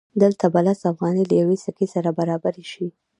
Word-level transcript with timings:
دلته 0.21 0.45
به 0.53 0.59
لس 0.65 0.81
افغانۍ 0.91 1.23
له 1.29 1.35
یوې 1.41 1.57
سکې 1.65 1.87
سره 1.93 2.09
برابرې 2.19 2.65
شي 2.71 2.87